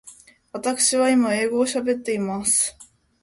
[0.51, 2.75] わたくしは今英語を喋っています。